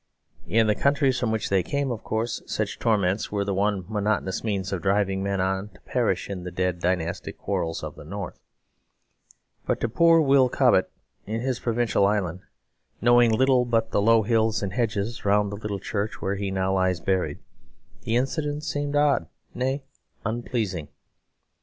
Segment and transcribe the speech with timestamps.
[0.47, 4.43] In the countries from which they came, of course, such torments were the one monotonous
[4.43, 8.39] means of driving men on to perish in the dead dynastic quarrels of the north;
[9.67, 10.89] but to poor Will Cobbett,
[11.27, 12.39] in his provincial island,
[12.99, 16.73] knowing little but the low hills and hedges around the little church where he now
[16.73, 17.37] lies buried,
[18.01, 19.83] the incident seemed odd nay,
[20.25, 20.87] unpleasing.